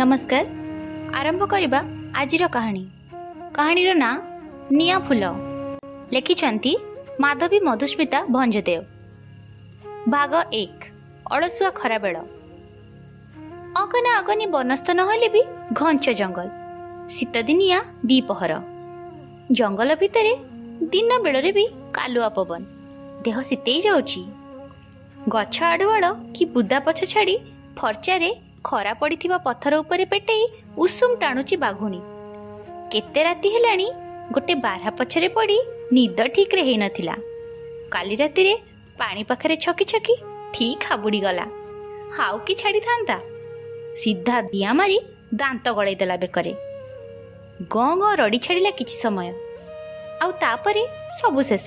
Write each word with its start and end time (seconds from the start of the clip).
ନମସ୍କାର 0.00 0.44
ଆରମ୍ଭ 1.18 1.42
କରିବା 1.52 1.80
ଆଜିର 2.20 2.44
କାହାଣୀ। 2.54 2.84
କାହାଣୀର 3.56 3.90
ନାଁ 4.02 4.14
ନିଆଁ 4.78 4.98
ଫୁଲ। 5.06 5.24
ଲେଖିଛନ୍ତି 6.14 6.72
ମାଧବୀ 7.22 7.58
ମଧୁସ୍ମିତା 7.68 8.18
ଭଞ୍ଜଦେବ 8.34 8.82
ଭାଗ 10.12 10.32
ଏକ 10.62 10.78
ଅଳସୁଆ 11.34 11.70
ଖରାବେଳ। 11.80 12.16
ଅଗନା 13.82 14.10
ଅଗନି 14.20 14.46
ବନସ୍ଥ 14.54 14.86
ନହେଲେ 14.98 15.28
ବି 15.34 15.42
ଘଞ୍ଚ 15.78 16.04
ଜଙ୍ଗଲ 16.20 16.48
ଶୀତଦିନିଆ 17.14 17.78
ଦ୍ୱିପହର 18.08 18.52
ଜଙ୍ଗଲ 19.58 19.90
ଭିତରେ 20.02 20.32
ଦିନ 20.92 21.10
ବେଳରେ 21.24 21.50
ବି 21.56 21.64
କାଲୁଆ 21.96 22.28
ପବନ 22.36 22.62
ଦେହ 23.24 23.36
ଶୀତେଇ 23.48 23.80
ଯାଉଛି। 23.86 24.22
ଗଛ 25.34 25.56
ଆଡ଼ୁଆଳ 25.72 26.04
କି 26.34 26.42
ବୁଦା 26.54 26.78
ପଛ 26.86 27.00
ଛାଡ଼ି 27.12 27.36
ଫର୍ଚ୍ଚାରେ 27.78 28.30
ଖରା 28.64 28.92
ପଡ଼ିଥିବା 28.94 29.38
ପଥର 29.38 29.72
ଉପରେ 29.78 30.04
ପେଟେଇ 30.04 30.44
ଉଷୁମ 30.76 31.10
ଟାଣୁଛି 31.14 31.56
ବାଘୁଣୀ। 31.56 32.00
କେତେ 32.92 33.22
ରାତି 33.22 33.48
ହେଲାଣି 33.54 33.88
ଗୋଟେ 34.32 34.54
ବାରହା 34.54 34.90
ପଛରେ 34.90 35.28
ପଡ଼ି 35.28 35.58
ନିଦ 35.92 36.18
ଠିକ୍ରେ 36.34 36.62
ହେଇନଥିଲା। 36.62 37.14
କାଲି 37.90 38.16
ରାତିରେ 38.16 38.54
ପାଣି 38.98 39.22
ପାଖରେ 39.24 39.56
ଛକି 39.56 39.84
ଛକି 39.84 40.14
ଠିକ୍ 40.54 40.84
ହାବୁଡ଼ିଗଲା। 40.90 41.46
ହାଉ 42.16 42.38
କି 42.38 42.54
ଛାଡ଼ିଥାନ୍ତା? 42.54 43.16
ସିଧା 43.96 44.36
ଦିଆଁ 44.42 44.74
ମାରି 44.74 44.98
ଦାନ୍ତ 45.34 45.64
ଗଳେଇ 45.72 45.94
ଦେଲା 45.94 46.16
ବେକରେ। 46.16 46.52
ଗଁ 47.70 47.90
ଗଁ 48.00 48.10
ରଡ଼ି 48.16 48.38
ଛାଡ଼ିଲା 48.38 48.70
କିଛି 48.70 48.96
ସମୟ। 49.04 49.28
ଆଉ 50.22 50.30
ତାପରେ 50.32 50.82
ସବୁ 51.20 51.40
ଶେଷ। 51.42 51.66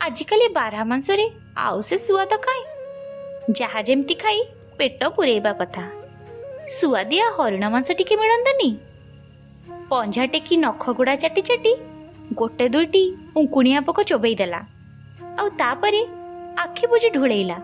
ଆଜିକାଲି 0.00 0.46
ବାରହା 0.48 0.84
ମାଂସରେ 0.84 1.26
ଆଉ 1.56 1.78
ସେ 1.80 1.96
ସୁଆଦ 1.98 2.32
କାହିଁ 2.46 2.64
ଯାହା 3.52 3.80
ଯେମିତି 3.82 4.14
ଖାଇ 4.14 4.40
ପେଟ 4.78 5.00
ପୂରେଇବା 5.16 5.52
କଥା 5.52 5.84
ସୁଆଦିଆ 6.68 7.26
ହରିଣ 7.36 7.64
ମାଂସ 7.74 7.88
ଟିକେ 7.98 8.14
ମିଳନ୍ତାନି? 8.20 8.68
ପଞ୍ଝା 9.90 10.24
ଟେକି 10.32 10.54
ନଖ 10.64 10.82
ଗୁଡ଼ା 10.98 11.14
ଚାଟି 11.22 11.42
ଚାଟି 11.48 11.72
ଗୋଟେ 12.34 12.66
ଦୁଇଟି 12.68 13.02
ଉଙ୍କୁଣିଆ 13.36 13.80
ପୋକ 13.88 13.98
ଚୋବେଇ 14.10 14.34
ଦେଲା। 14.34 14.60
ଆଉ 15.40 15.48
ତାପରେ 15.60 16.00
ଆଖି 16.58 16.84
ବୁଜି 16.86 17.08
ଢୁଳେଇଲା। 17.16 17.58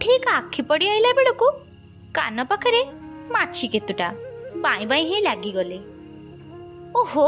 ଠିକ୍ 0.00 0.28
ଆଖି 0.28 0.62
ପଡ଼ି 0.68 0.86
ଆଇଲା 0.88 1.10
ବେଳକୁ 1.18 1.46
କାନ 2.14 2.36
ପାଖରେ 2.50 2.80
ମାଛି 3.32 3.66
କେତୁଟା 3.72 4.08
ବାଇଁ 4.64 4.84
ବାଇଁ 4.90 5.04
ହେଇ 5.10 5.22
ଲାଗିଗଲେ। 5.22 5.78
ଓହୋ 7.00 7.26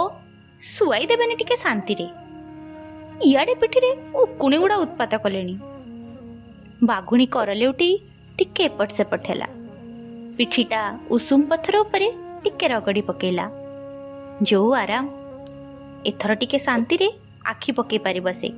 ଶୁଆଇ 0.62 1.04
ଦେବେନି 1.10 1.34
ଟିକେ 1.40 1.56
ଶାନ୍ତିରେ। 1.64 2.06
ଇଆଡ଼େ 3.28 3.54
ପିଠିରେ 3.62 3.90
ଉକୁଣି 4.22 4.56
ଗୁଡ଼ା 4.58 4.76
ଉତ୍ପାତ 4.84 5.12
କଲେଣି। 5.24 5.54
ବାଘୁଣୀ 6.82 7.26
କର 7.34 7.50
ଲେଉଟି 7.54 7.90
ଟିକେ 8.38 8.62
ଏପଟ 8.64 8.90
ସେପଟ 8.98 9.22
ହେଲା 9.28 9.48
ପିଠିଟା 10.38 10.80
ଉଷୁମ 11.10 11.40
ପଥର 11.50 11.74
ଉପରେ 11.84 12.08
ଟିକେ 12.42 12.66
ରଗଡ଼ି 12.68 13.02
ପକେଇଲା 13.02 13.46
ଯୋଉ 14.48 14.68
ଆରାମ 14.82 15.04
ଏଥର 16.06 16.30
ଟିକେ 16.40 16.58
ଶାନ୍ତିରେ 16.66 17.08
ଆଖି 17.52 17.70
ପକେଇ 17.78 18.00
ପାରିବ 18.06 18.26
ସେ 18.40 18.48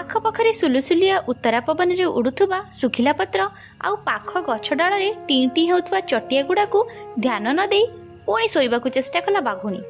ଆଖପାଖରେ 0.00 0.50
ସୁଲୁସୁଲିଆ 0.52 1.16
ଉତ୍ତରା 1.30 1.60
ପବନରେ 1.60 2.06
ଉଡୁଥିବା 2.18 2.58
ଶୁଖିଲା 2.78 3.12
ପତ୍ର 3.12 3.40
ଆଉ 3.80 3.94
ପାଖ 4.08 4.30
ଗଛ 4.48 4.68
ଡାଳରେ 4.74 5.10
ଟିଁ 5.28 5.44
ଟିଁ 5.54 5.64
ହେଉଥିବା 5.70 6.00
ଚଟିଆ 6.10 6.42
ଗୁଡ଼ାକୁ 6.48 6.78
ଧ୍ୟାନ 7.24 7.44
ନ 7.48 7.60
ଦେଇ 7.72 7.84
ପୁଣି 8.26 8.46
ଶୋଇବାକୁ 8.54 8.88
ଚେଷ୍ଟା 8.96 9.20
କଲା 9.26 9.40
ବାଘୁଣୀ 9.48 9.80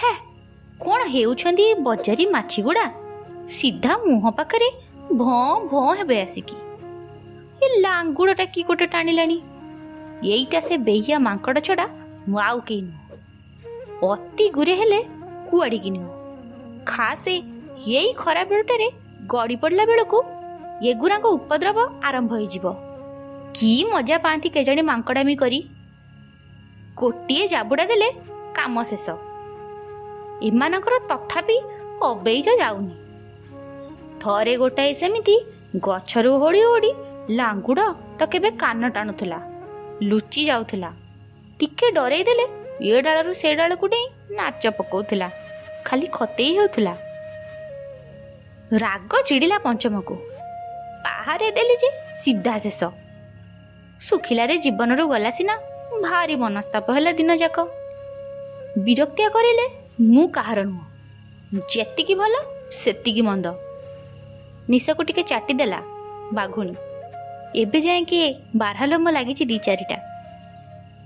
ହେ 0.00 0.12
କ'ଣ 0.80 1.00
ହେଉଛନ୍ତି 1.14 1.64
ଏ 1.70 1.74
ବଜାରୀ 1.86 2.24
ମାଛିଗୁଡ଼ା 2.36 2.86
ସିଧା 3.50 3.92
ମୁହଁ 4.06 4.30
ପାଖରେ 4.38 4.68
ଭଁ 5.18 5.52
ଭଁ 5.70 5.84
ହେବେ 5.98 6.18
ଆସିକି 6.22 6.56
ଏ 7.62 7.68
ଲାଙ୍ଗୁଡ଼ଟା 7.84 8.44
କି 8.54 8.62
ଗୋଟେ 8.68 8.86
ଟାଣିଲାଣି 8.86 9.36
ଏଇଟା 10.32 10.60
ସେ 10.66 10.74
ବେହିଆ 10.88 11.16
ମାଙ୍କଡ଼ 11.26 11.58
ଛଡ଼ା 11.66 11.86
ମୁଁ 12.28 12.38
ଆଉ 12.48 12.58
କେହି 12.68 12.82
ନୁହଁ 12.88 14.10
ଅତି 14.10 14.46
ଗୁରେ 14.56 14.74
ହେଲେ 14.80 15.00
କୁଆଡ଼ିକି 15.48 15.90
ନୁହଁ 15.96 16.10
ଖାସେ 16.86 17.34
ଏଇ 17.94 18.10
ଖରା 18.22 18.42
ବେଳଟାରେ 18.50 18.88
ଗଡ଼ି 19.26 19.56
ପଡ଼ିଲା 19.62 19.84
ବେଳକୁ 19.90 20.18
ଏଗୁରାଙ୍କ 20.90 21.26
ଉପଦ୍ରବ 21.38 21.78
ଆରମ୍ଭ 22.08 22.30
ହେଇଯିବ 22.34 22.66
କି 23.54 23.72
ମଜା 23.92 24.16
ପାଆନ୍ତି 24.24 24.48
କେଜାଣି 24.56 24.82
ମାଙ୍କଡ଼ାମି 24.90 25.34
କରି 25.42 25.60
ଗୋଟିଏ 26.96 27.44
ଜାବୁଡ଼ା 27.46 27.84
ଦେଲେ 27.90 28.08
କାମ 28.54 28.74
ଶେଷ 28.90 29.06
ଏମାନଙ୍କର 30.48 30.94
ତଥାପି 31.10 31.56
ଅବେଇଜ 32.02 32.48
ଯାଉନି 32.62 32.94
ଥରେ 34.22 34.54
ଗୋଟାଏ 34.56 34.92
ସେମିତି 34.94 35.36
ଗଛରୁ 35.86 36.32
ହୋଡ଼ି 36.42 36.62
ହୋଡ଼ି 36.62 36.90
ଲାଙ୍ଗୁଡ଼ 37.30 37.82
ତ 38.18 38.26
କେବେ 38.26 38.50
କାନ 38.50 38.88
ଟାଣୁଥିଲା। 38.88 39.38
ଲୁଚି 40.02 40.44
ଯାଉଥିଲା। 40.44 40.92
ଟିକେ 41.60 41.90
ଡରେଇ 41.90 42.24
ଦେଲେ 42.24 42.46
ଏ 42.80 43.02
ଡାଳରୁ 43.02 43.34
ସେ 43.34 43.54
ଡାଳକୁ 43.54 43.86
ଡେଇଁ 43.88 44.06
ନାଚ 44.30 44.70
ପକାଉଥିଲା। 44.70 45.30
ଖାଲି 45.84 46.06
ଖତେଇ 46.06 46.56
ହେଉଥିଲା। 46.56 46.94
ରାଗ 48.72 49.12
ଚିଡ଼ିଲା 49.24 49.58
ପଞ୍ଚମକୁ। 49.58 50.14
ବାହାରେ 51.04 51.50
ଦେଲି 51.50 51.76
ଯେ 51.76 51.88
ସିଧା 52.24 52.58
ଶେଷ। 52.58 52.80
ଶୁଖିଲାରେ 54.00 54.58
ଜୀବନରୁ 54.58 55.06
ଗଲା 55.08 55.30
ସିନା 55.30 55.54
ଭାରି 56.02 56.36
ମନସ୍ତାପ 56.36 56.86
ହେଲା 56.94 57.12
ଦିନ 57.12 57.30
ଯାକ। 57.36 57.56
ବିରକ୍ତିଆ 58.78 59.28
କରିଲେ 59.28 59.66
ମୁଁ 60.00 60.28
କାହାର 60.28 60.64
ନୁହଁ। 60.64 60.84
ଯେତିକି 61.74 62.14
ଭଲ 62.14 62.34
ସେତିକି 62.72 63.22
ମନ୍ଦ। 63.22 63.46
ନିଶକୁ 64.70 65.02
ଟିକେ 65.04 65.22
ଚାଟିଦେଲା 65.22 65.80
ବାଘୁଣୀ। 66.32 66.87
ଏବେ 67.54 67.80
ଯାଇକି 67.80 68.34
ବାରହାଲୋମ 68.56 69.10
ଲାଗିଛି 69.10 69.44
ଦି 69.44 69.58
ଚାରିଟା। 69.58 69.96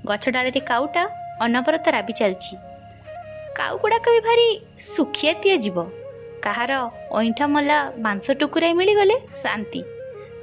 ଗଛ 0.06 0.24
ଡାଳରେ 0.30 0.60
କାଉଟା 0.60 1.02
ଅନବରତ 1.40 1.88
ରାବି 1.88 2.12
ଚାଲିଛି। 2.12 2.56
କାଉ 3.56 3.78
ଗୁଡ଼ାକ 3.78 4.06
ବି 4.10 4.20
ଭାରି 4.20 4.60
ସୁଖିଆତିଆ 4.78 5.56
ଯିବ 5.56 5.78
କାହାର 6.42 6.72
ଅଇଁଠା 7.12 7.46
ମଲା 7.46 7.92
ମାଂସ 7.98 8.26
ଟୁକୁରାଇ 8.32 8.72
ମିଳିଗଲେ 8.72 9.16
ଶାନ୍ତି। 9.32 9.82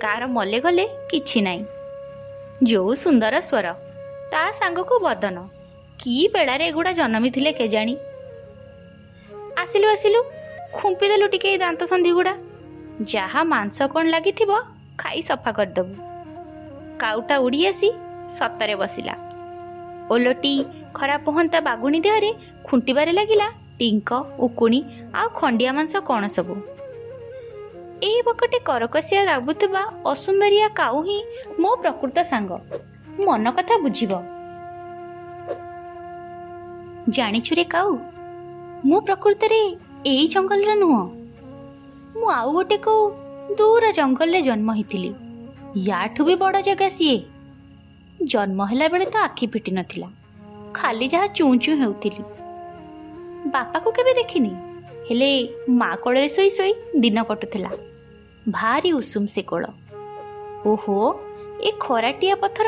କାହାର 0.02 0.28
ମଲେ 0.28 0.60
ଗଲେ 0.60 0.86
କିଛି 1.12 1.40
ନାହିଁ। 1.42 1.64
ଯୋଉ 2.64 2.94
ସୁନ୍ଦର 2.96 3.36
ସ୍ୱର 3.42 3.68
ତା 4.32 4.52
ସାଙ୍ଗକୁ 4.52 4.96
ବଦନ। 5.00 5.38
କି 6.00 6.30
ବେଳାରେ 6.34 6.66
ଏଗୁଡ଼ା 6.68 6.92
ଜନ୍ମିଥିଲେ 6.92 7.52
କେଜାଣି? 7.52 7.96
ଆସିଲୁ 9.58 9.88
ଆସିଲୁ 9.88 10.20
ଖୁମ୍ପିଦେଲୁ 10.74 11.28
ଟିକେ 11.28 11.48
ଏଇ 11.50 11.58
ଦାନ୍ତ 11.58 11.82
ସନ୍ଧି 11.86 12.12
ଗୁଡ଼ା 12.12 12.34
ଯାହା 13.02 13.44
ମାଂସ 13.44 13.78
କ'ଣ 13.88 14.06
ଲାଗିଥିବ 14.10 14.52
ଖାଇ 15.00 15.20
ସଫା 15.22 15.52
କରିଦେବୁ। 15.52 15.94
କାଉଟା 17.00 17.36
ଉଡ଼ି 17.38 17.60
ଆସି 17.68 17.90
ସତରେ 18.38 18.76
ବସିଲା। 18.76 19.16
ଓଲଟି 20.12 20.54
ଖରା 20.94 21.18
ପହନ୍ତା 21.26 21.60
ବାଗୁଣୀ 21.62 22.00
ଦେହରେ 22.00 22.32
ଖୁଣ୍ଟିବାରେ 22.64 23.12
ଲାଗିଲା 23.12 23.48
ଟିଙ୍କ 23.80 24.10
ଉକୁଣି 24.40 24.80
ଆଉ 25.14 25.28
ଖଣ୍ଡିଆ 25.34 25.72
ମାଂସ 25.74 25.94
କ'ଣ 26.10 26.24
ସବୁ। 26.36 26.56
ଏଇ 28.04 28.20
ବକଟେ 28.26 28.58
କରକସିଆ 28.60 29.22
ରାବୁଥିବା 29.26 29.82
ଅସୁନ୍ଦରିଆ 30.06 30.68
କାଉ 30.76 30.98
ହିଁ 31.04 31.20
ମୋ 31.60 31.72
ପ୍ରକୃତ 31.84 32.18
ସାଙ୍ଗ। 32.32 32.52
ମନ 33.26 33.46
କଥା 33.52 33.76
ବୁଝିବ। 33.78 34.12
ଜାଣିଛୁ 37.10 37.54
ରେ 37.56 37.64
କାଉ 37.64 37.92
ମୁଁ 38.86 39.00
ପ୍ରକୃତରେ 39.02 39.62
ଏଇ 40.06 40.26
ଜଙ୍ଗଲର 40.28 40.72
ନୁହଁ। 40.76 41.02
ମୁଁ 42.16 42.28
ଆଉ 42.30 42.48
ଗୋଟେ 42.54 42.78
କୋଉ 42.78 43.04
ଦୂର 43.58 43.90
ଜଙ୍ଗଲରେ 43.92 44.42
ଜନ୍ମ 44.42 44.70
ହେଇଥିଲି। 44.76 45.12
ୟାଠୁ 45.88 46.26
ବି 46.26 46.36
ବଡ଼ 46.36 46.62
ଜାଗା 46.62 46.90
ସିଏ। 46.90 47.18
ଜନ୍ମ 48.26 48.68
ହେଲା 48.72 48.88
ବେଳେ 48.88 49.06
ତ 49.06 49.16
ଆଖି 49.24 49.46
ଫିଟି 49.48 49.72
ନଥିଲା। 49.72 50.08
ଖାଲି 50.74 51.08
ଯାହା 51.08 51.28
ଚୁଁ 51.38 51.50
ଚୁଁ 51.64 51.76
ହେଉଥିଲି। 51.82 52.24
ବାପାକୁ 53.54 53.90
କେବେ 53.92 54.14
ଦେଖିନି। 54.14 54.52
ହେଲେ 55.10 55.30
ମା 55.70 55.90
କୋଳରେ 55.96 56.30
ଶୋଇ 56.30 56.50
ଶୋଇ 56.50 56.74
ଦିନ 57.00 57.24
କଟୁଥିଲା। 57.24 57.72
ଭାରି 58.52 58.92
ଉଷୁମ 58.92 59.26
ସେ 59.26 59.42
କୋଳ। 59.42 59.64
ଓହୋ 60.66 60.98
ଏ 61.62 61.70
ଖରାଟିଆ 61.80 62.36
ପଥର 62.36 62.68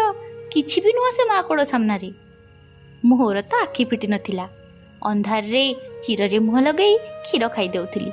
କିଛି 0.52 0.78
ବି 0.84 0.92
ନୁହଁ 0.98 1.12
ସେ 1.12 1.24
ମା 1.30 1.38
କୋଳ 1.42 1.60
ସାମ୍ନାରେ। 1.64 2.10
ମୋର 3.04 3.38
ତ 3.42 3.62
ଆଖି 3.62 3.84
ଫିଟି 3.86 4.08
ନଥିଲା। 4.08 4.46
ଅନ୍ଧାରରେ 5.02 5.64
ଚିରରେ 6.02 6.40
ମୁହଁ 6.40 6.62
ଲଗେଇ 6.62 6.98
କ୍ଷୀର 7.24 7.44
ଖାଇଦେଉଥିଲି 7.50 8.12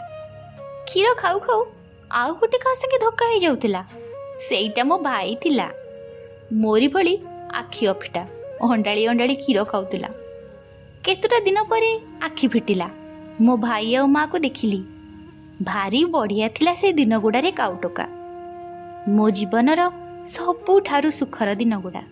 କ୍ଷୀର 0.87 1.07
ଖାଉ 1.15 1.39
ଖାଉ 1.39 1.61
ଆଉ 2.11 2.35
ଗୋଟେ 2.35 2.59
କାହା 2.59 2.75
ସାଙ୍ଗେ 2.75 2.99
ଧକ୍କା 2.99 3.25
ହେଇଯାଉଥିଲା। 3.29 3.83
ସେଇଟା 4.39 4.85
ମୋ 4.85 4.97
ଭାଇ 4.99 5.35
ଥିଲା। 5.43 5.67
ମୋରି 6.53 6.89
ଭଳି 6.89 7.19
ଆଖି 7.55 7.87
ଅଫିଟା 7.87 8.23
ଅଣ୍ଡାଳି 8.63 9.07
ଅଣ୍ଡାଳି 9.07 9.35
କ୍ଷୀର 9.35 9.65
ଖାଉଥିଲା। 9.65 10.09
କେତେଟା 11.05 11.39
ଦିନ 11.41 11.59
ପରେ 11.63 11.91
ଆଖି 12.23 12.49
ଫିଟିଲା। 12.49 12.89
ମୋ 13.41 13.57
ଭାଇ 13.57 13.95
ଆଉ 13.95 14.07
ମାଆକୁ 14.07 14.39
ଦେଖିଲି। 14.39 14.81
ଭାରି 15.63 16.05
ବଢ଼ିଆ 16.05 16.49
ଥିଲା 16.49 16.75
ସେ 16.75 16.93
ଦିନ 16.93 17.19
ଗୁଡ଼ାରେ 17.19 17.51
କାଉଟୋକା। 17.51 18.07
ମୋ 19.09 19.31
ଜୀବନର 19.31 19.81
ସବୁଠାରୁ 20.25 21.11
ସୁଖର 21.11 21.55
ଦିନ 21.55 21.81
ଗୁଡ଼ା 21.81 22.03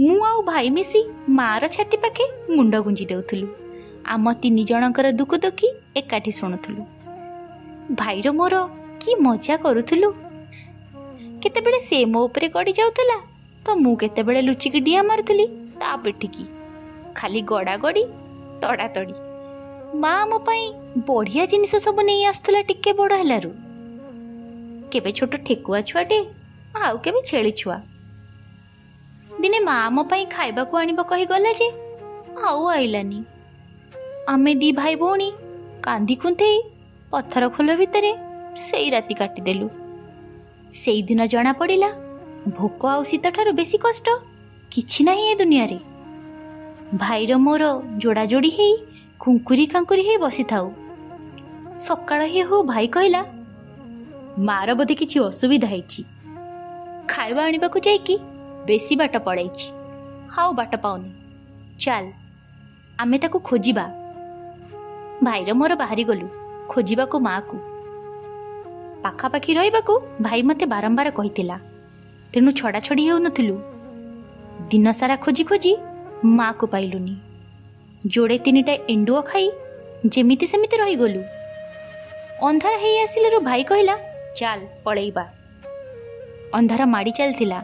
ମୁଁ 0.00 0.24
ଆଉ 0.24 0.42
ଭାଇ 0.42 0.70
ମିଶି 0.70 1.00
ମାଆର 1.28 1.64
ଛାତି 1.66 1.96
ପାଖେ 1.96 2.24
ମୁଣ୍ଡ 2.56 2.74
ଗୁଞ୍ଜି 2.80 3.04
ଦେଉଥିଲୁ। 3.04 3.46
ଆମ 4.04 4.32
ତିନି 4.32 4.64
ଜଣଙ୍କର 4.64 5.06
ଦୁଃଖ 5.12 5.32
ଦୁଃଖୀ 5.36 5.68
ଏକାଠି 5.96 6.32
ଶୁଣୁଥିଲୁ। 6.32 6.82
ଭାଇର 7.94 8.30
ମୋର 8.32 8.54
କି 9.00 9.14
ମଜା 9.14 9.56
କରୁଥିଲୁ? 9.56 10.12
କେତେବେଳେ 11.42 11.78
ସେ 11.80 12.04
ମୋ 12.04 12.20
ଉପରେ 12.24 12.48
ଗଡ଼ି 12.48 12.72
ଯାଉଥିଲା 12.72 13.18
ତ 13.66 13.68
ତ 13.68 13.76
ମୁଁ 13.76 13.96
କେତେବେଳେ 13.96 14.42
ଲୁଚିକି 14.42 14.80
ଡିଆ 14.80 15.02
ମାରୁଥିଲି 15.02 15.46
ତା 15.80 15.96
ପିଠିକି। 15.96 16.44
ଖାଲି 17.14 17.42
ଗଡ଼ା 17.42 17.76
ଗଡ଼ି 17.76 18.04
ତଡ଼ାତଡ଼ି। 18.62 19.14
ମା 19.94 20.24
ମୋ 20.26 20.38
ପାଇଁ 20.38 20.64
ବଢ଼ିଆ 21.06 21.44
ଜିନିଷ 21.46 21.74
ସବୁ 21.76 22.00
ନେଇ 22.02 22.24
ଆସୁଥିଲା 22.24 22.62
ଟିକେ 22.62 22.92
ବଡ଼ 22.92 23.12
ହେଲାରୁ। 23.14 23.50
କେବେ 24.92 25.10
ଛୋଟ 25.12 25.32
ଠେକୁଆ 25.36 25.80
ଛୁଆଟେ 25.80 26.18
ଆଉ 26.74 26.96
କେବେ 26.98 27.20
ଛେଳି 27.26 27.52
ଛୁଆ। 27.52 27.76
ଦିନେ 29.40 29.58
ମା 29.60 29.90
ମୋ 29.90 30.02
ପାଇଁ 30.04 30.24
ଖାଇବାକୁ 30.30 30.76
ଆଣିବ 30.76 31.00
କହି 31.02 31.24
ଗଲା 31.26 31.52
ଯେ 31.52 31.68
ଆଉ 32.44 32.62
ଆଇଲାନି। 32.68 33.24
ଆମେ 34.28 34.54
ଦି 34.54 34.72
ଭାଇ 34.72 34.94
ଭଉଣୀ 34.94 35.28
କାନ୍ଦି 35.82 36.14
କୁନ୍ଥେଇ 36.14 36.58
ପଥର 37.12 37.48
ଖୋଲ 37.48 37.76
ଭିତରେ 37.76 38.12
ସେଇ 38.66 38.90
ରାତି 38.90 39.14
କାଟିଦେଲୁ। 39.14 39.68
ସେଇଦିନ 40.74 41.26
ଜଣା 41.26 41.52
ପଡ଼ିଲା 41.52 41.90
ଭୋକ 42.56 42.86
ଆଉ 42.86 43.02
ଶୀତ 43.02 43.24
ଠାରୁ 43.30 43.52
ବେଶୀ 43.52 43.78
କଷ୍ଟ 43.78 44.06
କିଛି 44.70 45.04
ନାହିଁ 45.04 45.24
ଏ 45.30 45.34
ଦୁନିଆରେ। 45.34 45.78
ଭାଇର 46.94 47.36
ମୋର 47.36 47.62
ଯୋଡ଼ା 47.98 48.24
ଯୋଡ଼ି 48.24 48.50
ହେଇ 48.50 48.74
କୁଙ୍କୁରି 49.20 49.66
କାଙ୍କୁରି 49.66 50.02
ହେଇ 50.08 50.18
ବସିଥାଉ। 50.18 50.66
ସକାଳ 51.78 52.20
ହେ 52.24 52.40
ହଉ 52.40 52.62
ଭାଇ 52.62 52.86
କହିଲା 52.88 53.22
ମାର 54.38 54.68
ବୋଧେ 54.74 54.94
କିଛି 54.94 55.16
ଅସୁବିଧା 55.20 55.68
ହେଇଛି। 55.68 56.02
ଖାଇବା 57.08 57.42
ଆଣିବାକୁ 57.44 57.78
ଯାଇକି 57.80 58.14
ବେଶୀ 58.66 58.94
ବାଟ 58.96 59.14
ପଳାଇଛି। 59.18 59.66
ଆଉ 60.38 60.50
ବାଟ 60.52 60.72
ପାଉନି। 60.76 61.10
ଚାଲ 61.78 62.04
ଆମେ 62.98 63.18
ତାକୁ 63.18 63.38
ଖୋଜିବା। 63.40 63.84
ଭାଇର 65.24 65.50
ମୋର 65.54 65.72
ବାହାରି 65.76 66.04
ଗଲୁ 66.04 66.26
ଖୋଜିବାକୁ 66.68 67.16
ମାଆକୁ। 67.20 67.56
ପାଖାପାଖି 69.04 69.54
ରହିବାକୁ 69.54 69.94
ଭାଇ 70.20 70.42
ମୋତେ 70.42 70.64
ବାରମ୍ବାର 70.66 71.08
କହିଥିଲା 71.10 71.56
ତେଣୁ 72.34 72.50
ଛଡ଼ାଛଡ଼ି 72.52 73.04
ହେଉନଥିଲୁ। 73.08 73.56
ଦିନସାରା 74.70 75.16
ଖୋଜି 75.16 75.44
ଖୋଜି 75.44 75.72
ମାଆକୁ 76.24 76.66
ପାଇଲୁନି। 76.66 77.14
ଯୋଡ଼େ 78.06 78.38
ତିନିଟା 78.38 78.74
ଏଣ୍ଡୁଅ 78.88 79.20
ଖାଇ 79.22 79.46
ଯେମିତି 80.06 80.46
ସେମିତି 80.46 80.76
ରହିଗଲୁ। 80.76 81.22
ଅନ୍ଧାର 82.42 82.74
ହେଇ 82.76 82.96
ଆସିଲାରୁ 83.02 83.38
ଭାଇ 83.40 83.62
କହିଲା 83.64 83.96
ଚାଲ 84.36 84.58
ପଳେଇବା। 84.84 85.24
ଅନ୍ଧାର 86.54 86.82
ମାଡ଼ି 86.84 87.12
ଚାଲିଥିଲା। 87.12 87.60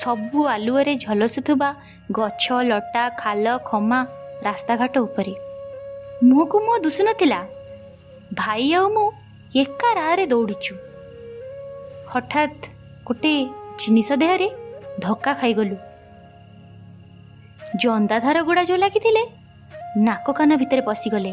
ସବୁ 0.00 0.40
ଆଲୁଅରେ 0.46 0.94
ଝଲସୁଥିବା 0.96 1.68
ଗଛ 2.12 2.44
ଲଟା 2.62 3.04
ଖାଲ 3.18 3.58
ଖମା 3.64 4.00
ରାସ୍ତାଘାଟ 4.42 4.94
ଉପରେ। 4.98 5.34
ମୁହଁକୁ 6.24 6.56
ମୁହଁ 6.60 6.78
ଦୁଷୁନଥିଲା। 6.82 7.40
ଭାଇ 8.34 8.74
ଆଉ 8.74 8.86
ମୁଁ 8.88 9.06
ଏକା 9.54 9.88
ରାହାରେ 9.94 10.24
ଦୌଡ଼ିଛୁ। 10.26 10.74
ହଠାତ୍ 12.08 12.66
ଗୋଟେ 13.06 13.32
ଜିନିଷ 13.78 14.08
ଦେହରେ 14.12 14.48
ଧକ୍କା 15.00 15.32
ଖାଇଗଲୁ। 15.34 15.76
ଜନ୍ଦାଧାର 17.76 18.42
ଗୁଡ଼ା 18.42 18.62
ଯୋଉ 18.64 18.78
ଲାଗିଥିଲେ 18.78 19.22
ନାକ 19.96 20.26
କାନ 20.32 20.50
ଭିତରେ 20.56 20.82
ପଶିଗଲେ। 20.82 21.32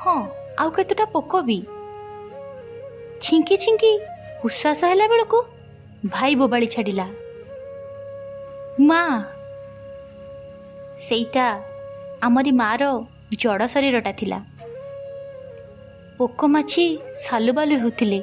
ହଁ 0.00 0.18
ଆଉ 0.58 0.70
କେତେଟା 0.70 1.04
ପୋକ 1.04 1.32
ବି। 1.42 1.58
ଛିଙ୍କି 3.22 3.56
ଛିଙ୍କି 3.56 3.92
ଉଶ୍ୱାସ 4.44 4.80
ହେଲା 4.84 5.06
ବେଳକୁ 5.08 5.38
ଭାଇ 6.08 6.32
ବୋବାଳି 6.34 6.66
ଛାଡ଼ିଲା। 6.66 7.06
ମା 8.80 9.02
ସେଇଟା 10.98 11.46
ଆମରି 12.20 12.52
ମାର 12.52 12.82
ଜଡ଼ 13.38 13.62
ଶରୀରଟା 13.66 14.12
ଥିଲା। 14.12 14.38
ପୋକ 16.18 16.46
ମାଛି 16.46 16.84
ସାଲୁବାଲୁ 17.22 17.74
ହେଉଥିଲେ। 17.82 18.18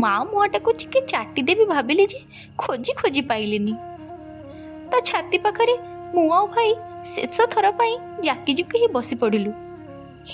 ମା 0.00 0.14
ମୁହଁଟାକୁ 0.30 0.70
ଟିକେ 0.80 1.00
ଚାଟିଦେବି 1.12 1.64
ଭାବିଲି 1.64 2.04
ଯେ 2.12 2.18
ଖୋଜି 2.58 2.92
ଖୋଜି 3.00 3.22
ପାଇଲିନି। 3.30 3.74
ତା 4.90 4.98
ଛାତି 5.00 5.38
ପାଖରେ 5.38 5.74
ମୁଁ 6.14 6.26
ଆଉ 6.32 6.44
ଭାଇ 6.46 6.70
ଶେଷ 7.12 7.36
ଥର 7.54 7.66
ପାଇଁ 7.78 7.94
ଜାକି 8.26 8.52
ଜୁକି 8.58 8.76
ହେଇ 8.82 8.90
ବସି 8.92 9.14
ପଡ଼ିଲୁ। 9.22 9.52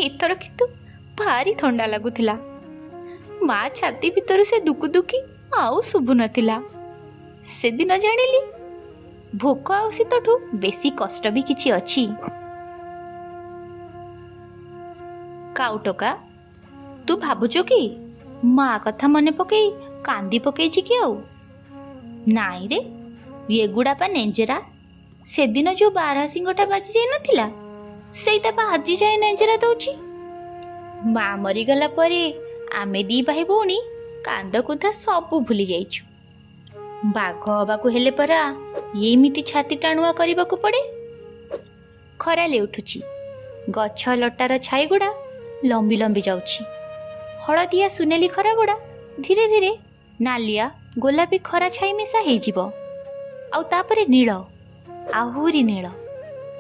ଏଥର 0.07 0.31
କିନ୍ତୁ 0.35 0.65
ଭାରି 1.21 1.53
ଥଣ୍ଡା 1.61 1.87
ଲାଗୁଥିଲା। 1.87 2.37
ମା 3.49 3.61
ଛାତି 3.79 4.09
ଭିତରୁ 4.11 4.45
ସେ 4.51 4.57
ଦୁକୁ 4.61 4.87
ଦୁକି 4.95 5.19
ଆଉ 5.59 5.77
ଶୁଭୁ 5.91 6.13
ନଥିଲା 6.15 6.57
ସେଦିନ 7.51 7.91
ଜାଣିଲି 8.05 8.41
ଭୋକ 9.37 9.67
ଆଉ 9.73 9.89
ଶୀତଠୁ 9.91 10.33
ବେଶୀ 10.63 10.89
କଷ୍ଟ 11.01 11.25
ବି 11.35 11.43
କିଛି 11.49 11.69
ଅଛି। 11.79 12.05
କାଉଟକା 15.59 16.11
ତୁ 17.07 17.13
ଭାବୁଛୁ 17.17 17.61
କି 17.71 17.81
ମା 18.57 18.69
କଥା 18.85 19.07
ମନେ 19.09 19.33
ପକେଇ 19.41 19.67
କାନ୍ଦି 20.05 20.39
ପକେଇଛି 20.47 20.81
କି 20.89 20.95
ଆଉ 20.97 21.13
ନାଇଁ 22.29 22.65
ରେ 22.73 22.79
ଏଗୁଡ଼ା 23.63 23.95
ପା 23.95 24.07
ନେଞ୍ଜେରା 24.09 24.59
ସେଦିନ 25.27 25.69
ଯୋଉ 25.73 25.91
ବାରା 25.91 26.25
ସିଂହଟା 26.29 26.65
ବାଜି 26.67 26.91
ଯାଇନଥିଲା 26.97 27.47
ସେଇଟା 28.15 28.51
ପା 28.57 28.63
ଆଜି 28.75 28.95
ଯାଏ 28.97 29.17
ନେଞ୍ଜେରା 29.17 29.57
ଦଉଛି 29.57 29.93
ମା 31.15 31.29
ମରିଗଲା 31.37 31.89
ପରେ 31.89 32.23
ଆମେ 32.75 33.01
ଦି 33.03 33.19
ଭାଇ 33.23 33.43
ଭଉଣୀ 33.45 33.79
କାନ୍ଦ 34.27 34.55
କୁନ୍ଥା 34.67 34.91
ସବୁ 34.97 35.35
ଭୁଲି 35.49 35.67
ଯାଇଛୁ 35.67 36.03
ବାଘ 37.15 37.45
ହବାକୁ 37.51 37.87
ହେଲେ 37.95 38.13
ପରା 38.19 38.41
ଏମିତି 39.09 39.43
ଛାତି 39.43 39.77
ଟାଣୁଆ 39.77 40.11
କରିବାକୁ 40.13 40.55
ପଡ଼େ 40.63 40.81
ଖରା 42.21 42.47
ଲେଉଠୁଛି 42.47 42.99
ଗଛ 43.71 44.01
ଲଟାର 44.15 44.53
ଛାଇଗୁଡ଼ା 44.59 45.11
ଲମ୍ବି 45.65 45.97
ଲମ୍ବି 45.97 46.21
ଯାଉଛି। 46.21 46.61
ହଳଦିଆ 47.45 47.87
ସୁନେଲି 47.89 48.29
ଖରାଗୁଡ଼ା 48.29 48.77
ଧୀରେ 49.21 49.45
ଧୀରେ 49.49 49.71
ନାଲିଆ 50.21 50.65
ଗୋଲାପୀ 50.99 51.39
ଖରା 51.39 51.69
ଛାଇ 51.69 51.93
ମିଶା 51.93 52.21
ହେଇଯିବ। 52.21 52.59
ଆଉ 53.55 53.63
ତାପରେ 53.63 54.05
ନୀଳ 54.09 54.31
ଆହୁରି 55.15 55.63
ନୀଳ 55.63 55.87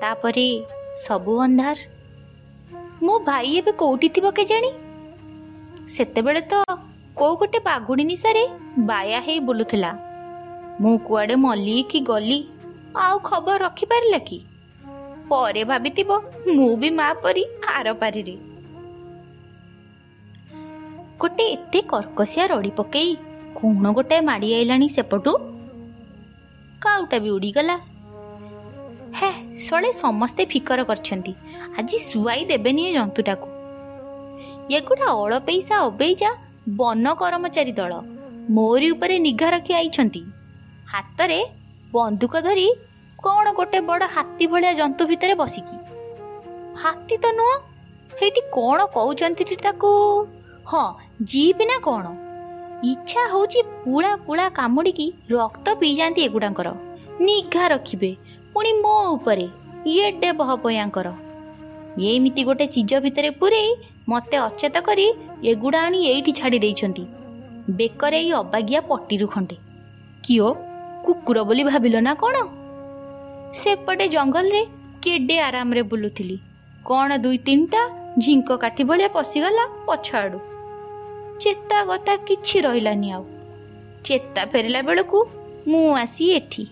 ତାପରେ 0.01 0.47
ସବୁ 1.07 1.33
ଅନ୍ଧାର। 1.41 1.79
ମୋ 3.03 3.15
ଭାଇ 3.19 3.51
ଏବେ 3.59 3.73
କୋଉଠି 3.73 4.09
ଥିବ 4.15 4.27
କେଜାଣି? 4.31 4.71
ସେତେବେଳେ 5.89 6.41
ତ 6.41 6.55
କୋଉ 7.17 7.35
ଗୋଟେ 7.37 7.59
ବାଘୁଣୀ 7.59 8.05
ନିଶାରେ 8.05 8.45
ବାୟା 8.79 9.19
ହେଇ 9.27 9.41
ବୁଲୁଥିଲା। 9.41 9.91
ମୁଁ 10.81 10.95
କୁଆଡ଼େ 10.99 11.37
ମଲି 11.37 11.77
କି 11.91 12.01
ଗଲି 12.01 12.39
ଆଉ 12.97 13.17
ଖବର 13.19 13.57
ରଖିପାରିଲା 13.65 14.21
କି? 14.29 14.39
ପରେ 15.29 15.63
ଭାବିଥିବ 15.65 16.11
ମୁଁ 16.57 16.73
ବି 16.77 16.89
ମା 16.91 17.09
ପରି 17.23 17.45
ଆର 17.77 17.93
ପାରିରେ। 18.03 18.35
ଗୋଟେ 21.21 21.45
ଏତେ 21.45 21.81
କର୍କଶିଆ 21.83 22.45
ରଡ଼ି 22.47 22.71
ପକେଇ 22.71 23.11
କଣ 23.55 23.93
ଗୋଟେ 23.93 24.21
ମାଡ଼ି 24.21 24.49
ଆଇଲାଣି 24.55 24.89
ସେପଟୁ। 24.89 25.33
କାଉଟା 26.83 27.19
ବି 27.19 27.31
ଉଡ଼ିଗଲା। 27.31 27.77
ହେ 29.15 29.31
ଶଳେ 29.59 29.91
ସମସ୍ତେ 29.93 30.43
ଫିକର 30.47 30.81
କରିଛନ୍ତି। 30.85 31.33
ଆଜି 31.79 31.99
ଶୁଆଇ 31.99 32.45
ଦେବେନି 32.45 32.83
ଏ 32.89 32.93
ଜନ୍ତୁଟାକୁ। 32.93 33.49
ଏଗୁଡ଼ା 34.71 35.09
ଅଳପେଇସା 35.23 35.77
ଅବେଇଜା 35.81 36.31
ବନ 36.69 37.15
କର୍ମଚାରୀ 37.15 37.73
ଦଳ 37.73 37.93
ମୋରି 38.51 38.91
ଉପରେ 38.91 39.19
ନିଘା 39.19 39.49
ରଖି 39.51 39.73
ଆଇଛନ୍ତି। 39.75 40.23
ହାତରେ 40.89 41.41
ବନ୍ଧୁକ 41.93 42.35
ଧରି 42.41 42.69
କଣ 43.23 43.53
ଗୋଟେ 43.53 43.81
ବଡ଼ 43.81 44.05
ହାତୀ 44.07 44.47
ଭଳିଆ 44.47 44.73
ଜନ୍ତୁ 44.73 45.03
ଭିତରେ 45.07 45.35
ବସିକି। 45.35 45.77
ହାତୀ 46.77 47.17
ତ 47.17 47.25
ନୁହଁ 47.33 47.55
ସେଇଠି 48.19 48.41
କଣ 48.57 48.79
କହୁଛନ୍ତି 48.87 49.57
ତାକୁ? 49.63 49.91
ହଁ 50.67 50.83
ଜିପ୍ 51.31 51.63
ନା 51.71 51.75
କଣ? 51.87 52.05
ଇଚ୍ଛା 52.91 53.23
ହଉଛି 53.33 53.61
ପୁଳା 53.85 54.13
ପୁଳା 54.27 54.47
କାମୁଡ଼ିକି 54.59 55.07
ରକ୍ତ 55.31 55.67
ପିଇଯାଆନ୍ତି 55.81 56.21
ଏଗୁଡ଼ାଙ୍କର। 56.27 56.69
ନିଘା 57.21 57.65
ରଖିବେ 57.69 58.11
ପୁଣି 58.55 58.71
ମୋ 58.85 58.95
ଉପରେ 59.17 59.47
ଇଏ 59.93 60.07
ଡେବ 60.23 60.39
ହପୟାଙ୍କର 60.51 61.09
ଏମିତି 62.13 62.43
ଗୋଟେ 62.49 62.67
ଚିଜ 62.75 62.93
ଭିତରେ 63.05 63.31
ପୂରେଇ 63.41 63.71
ମତେ 64.09 64.37
ଅଚେତ 64.37 64.77
କରି 64.89 65.07
ଏଗୁଡ଼ା 65.51 65.81
ଆଣି 65.87 65.99
ଏଇଠି 66.13 66.33
ଛାଡ଼ି 66.33 66.59
ଦେଇଛନ୍ତି। 66.65 67.05
ବେକରେ 67.77 68.19
ଏଇ 68.19 68.33
ଅବାଗିଆ 68.43 68.81
ପଟିରୁ 68.91 69.27
ଖଣ୍ଡେ। 69.35 69.57
କିଓ 70.25 70.49
କୁକୁର 71.05 71.39
ବୋଲି 71.49 71.63
ଭାବିଲ 71.71 71.97
ନା 72.07 72.13
କ'ଣ? 72.15 72.37
ସେପଟେ 73.61 74.07
ଜଙ୍ଗଲରେ 74.15 74.63
କେଡ଼େ 75.03 75.37
ଆରାମରେ 75.49 75.83
ବୁଲୁଥିଲି। 75.83 76.37
କ'ଣ 76.87 77.09
ଦୁଇ 77.25 77.39
ତିନିଟା 77.47 77.83
ଝିଙ୍କ 78.19 78.51
କାଠି 78.57 78.83
ଭଳିଆ 78.85 79.09
ପଶିଗଲା 79.09 79.65
ପଛ 79.87 80.07
ଆଡ଼ୁ। 80.17 80.54
ଚେତା 81.41 81.79
ଗତା 81.85 82.15
କିଛି 82.27 82.61
ରହିଲାନି 82.61 83.09
ଆଉ। 83.13 83.25
ଚେତା 84.05 84.43
ଫେରିଲା 84.47 84.81
ବେଳକୁ 84.83 85.19
ମୁଁ 85.69 85.97
ଆସି 85.97 86.25
ଏଠି। 86.33 86.65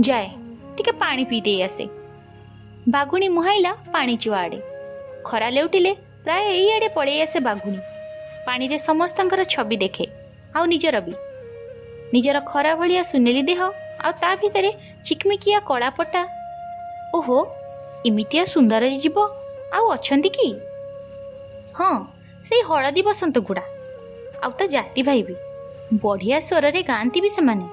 ଯାଏ 0.00 0.28
ଟିକେ 0.76 0.92
ପାଣି 0.92 1.24
ପିଇ 1.24 1.40
ଦେଇ 1.40 1.62
ଆସେ। 1.62 1.84
ବାଘୁଣୀ 2.88 3.28
ମୁହାଇଲା 3.28 3.72
ପାଣି 3.92 4.14
ଚୁଆ 4.16 4.38
ଆଡ଼େ। 4.38 4.58
ଖରା 5.24 5.48
ଲେଉଟିଲେ 5.50 5.92
ପ୍ରାୟ 6.24 6.42
ଏଇଆଡ଼େ 6.56 6.88
ପଳେଇ 6.88 7.20
ଆସେ 7.22 7.38
ବାଘୁଣୀ। 7.40 7.80
ପାଣିରେ 8.46 8.76
ସମସ୍ତଙ୍କର 8.78 9.40
ଛବି 9.44 9.76
ଦେଖେ 9.76 10.04
ଆଉ 10.56 10.64
ନିଜର 10.66 10.96
ବି। 11.00 11.14
ନିଜର 12.14 12.36
ଖରା 12.40 12.72
ଭଳିଆ 12.74 13.02
ସୁନେଲି 13.02 13.42
ଦେହ 13.42 13.60
ଆଉ 14.04 14.12
ତା 14.20 14.30
ଭିତରେ 14.36 14.70
ଚିକମିକିଆ 15.04 15.58
କଳାପଟା। 15.60 16.22
ଓହୋ 17.14 17.38
ଏମିତିଆ 18.06 18.44
ସୁନ୍ଦର 18.44 18.84
ଯିବ 19.04 19.16
ଆଉ 19.72 19.84
ଅଛନ୍ତି 19.92 20.30
କି? 20.36 20.48
ହଁ 21.74 21.92
ସେଇ 22.48 22.62
ହଳଦୀ 22.68 23.02
ବସନ୍ତ 23.02 23.36
ଗୁଡ଼ା। 23.38 23.64
ଆଉ 24.44 24.52
ତା 24.58 24.64
ଜାତି 24.66 25.02
ଭାଇ 25.02 25.22
ବି। 25.22 25.34
ବଢ଼ିଆ 26.02 26.38
ସ୍ୱରରେ 26.40 26.80
ଗାଆନ୍ତି 26.82 27.18
ବି 27.20 27.28
ସେମାନେ। 27.28 27.66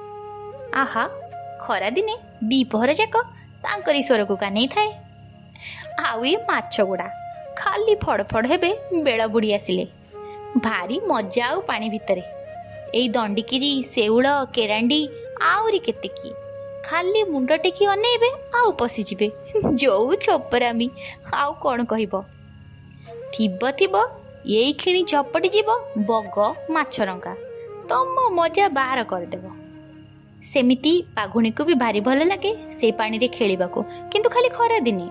ଆହା 0.74 1.04
ଖରାଦିନେ 1.64 2.16
ଦ୍ୱିପହର 2.50 2.92
ଯାକ 2.94 3.16
ତାଙ୍କରି 3.64 4.02
ସ୍ୱରକୁ 4.08 4.36
କାନେଇ 4.44 4.68
ଥାଏ। 4.68 4.90
ଆଉ 6.08 6.20
ଏ 6.26 6.34
ମାଛ 6.50 6.76
ଗୁଡ଼ା 6.82 7.08
ଖାଲି 7.58 7.94
ଫଡ଼ 7.96 8.22
ଫଡ଼ 8.24 8.46
ହେବେ 8.52 8.70
ବେଳ 9.04 9.22
ବୁଡ଼ି 9.28 9.50
ଆସିଲେ। 9.54 9.86
ଭାରି 10.58 10.96
ମଜା 11.08 11.44
ଆଉ 11.46 11.58
ପାଣି 11.62 11.88
ଭିତରେ। 11.90 12.24
ଏଇ 12.96 13.08
ଦଣ୍ଡିକିରି 13.10 13.72
ଶେଉଳ 13.94 14.26
କେରାଣ୍ଡି 14.56 15.02
ଆହୁରି 15.42 15.80
କେତେ 15.80 16.10
କିଏ 16.18 16.34
ଖାଲି 16.84 17.22
ମୁଣ୍ଡ 17.24 17.52
ଟେକି 17.64 17.84
ଅନେଇବେ 17.86 18.30
ଆଉ 18.60 18.70
ପଶିଯିବେ। 18.72 19.28
ଯୋଉ 19.76 20.12
ଛୋପରାମି 20.24 20.88
ଆଉ 21.34 21.52
କ'ଣ 21.64 21.80
କହିବ? 21.86 22.14
ଥିବ 23.34 23.62
ଥିବ 23.72 23.96
ଏଇ 24.50 24.72
କ୍ଷଣି 24.74 25.02
ଚପଟି 25.04 25.50
ଯିବ 25.56 25.70
ବଗ 26.06 26.36
ମାଛରଙ୍କା 26.70 27.34
ତମ 27.90 28.16
ମଜା 28.38 28.66
ବାହାର 28.78 29.02
କରିଦେବ 29.12 29.46
ସେମିତି 30.44 30.94
ବାଘୁଣୀକୁ 31.18 31.62
ବି 31.68 31.76
ଭାରି 31.76 32.02
ଭଲ 32.02 32.20
ଲାଗେ 32.32 32.52
ସେଇ 32.78 32.94
ପାଣିରେ 33.00 33.28
ଖେଳିବାକୁ 33.28 33.80
କିନ୍ତୁ 34.12 34.30
ଖାଲି 34.36 34.50
ଖରା 34.58 34.80
ଦିନେ 34.88 35.08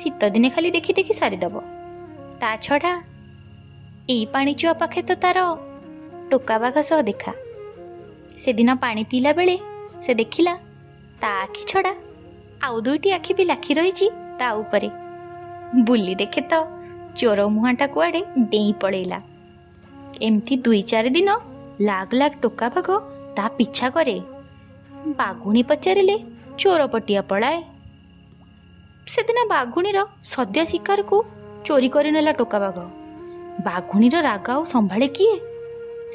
ଶୀତ 0.00 0.20
ଦିନେ 0.34 0.48
ଖାଲି 0.54 0.70
ଦେଖି 0.76 0.92
ଦେଖି 0.92 1.14
ସାରିଦେବ 1.20 1.54
ତା 2.40 2.50
ଛଡ଼ା 2.64 2.92
ଏଇ 4.08 4.24
ପାଣି 4.34 4.52
ଚୁଆ 4.60 4.72
ପାଖେ 4.82 5.00
ତ 5.02 5.10
ତାର 5.24 5.38
ଟୋକା 6.30 6.56
ବାଘ 6.58 6.76
ସହ 6.90 7.00
ଦେଖା 7.10 7.32
ସେଦିନ 8.42 8.70
ପାଣି 8.76 9.02
ପିଇଲା 9.10 9.32
ବେଳେ 9.32 9.56
ସେ 10.04 10.12
ଦେଖିଲା 10.14 10.54
ତା 11.20 11.30
ଆଖି 11.42 11.62
ଛଡ଼ା 11.72 11.92
ଆଉ 12.62 12.76
ଦୁଇଟି 12.80 13.08
ଆଖି 13.12 13.32
ବି 13.38 13.44
ଲାଖି 13.44 13.72
ରହିଛି 13.74 14.06
ତା 14.38 14.48
ଉପରେ 14.54 14.88
ବୁଲି 15.86 16.14
ଦେଖେ 16.14 16.42
ତ 16.50 16.54
ଚୋର 17.18 17.40
ମୁହାଁଟା 17.54 17.86
କୁଆଡ଼େ 17.94 18.20
ଡେଇଁ 18.52 18.72
ପଳେଇଲା। 18.82 19.18
ଏମିତି 20.26 20.54
ଦୁଇ 20.64 20.82
ଚାରି 20.90 21.10
ଦିନ 21.16 21.30
ଲାଗ 21.88 22.08
ଲାଗ 22.20 22.32
ଟୋକା 22.42 22.66
ବାଘ 22.74 22.88
ତା 23.36 23.44
ପିଛା 23.56 23.88
କରେ। 23.96 24.16
ବାଘୁଣୀ 25.20 25.62
ପଚାରିଲେ 25.70 26.16
ଚୋର 26.60 26.80
ପଟିଆ 26.92 27.20
ପଳାଏ। 27.30 27.58
ସେଦିନ 29.12 29.38
ବାଘୁଣୀର 29.54 29.98
ସଦ୍ୟ 30.32 30.62
ଶିକାରକୁ 30.72 31.16
ଚୋରି 31.66 31.88
କରିନେଲା 31.94 32.32
ଟୋକା 32.40 32.58
ବାଘ। 32.64 32.78
ବାଘୁଣୀର 33.66 34.16
ରାଗ 34.20 34.46
ଆଉ 34.54 34.62
ସମ୍ଭାଳେ 34.72 35.08
କିଏ? 35.16 35.36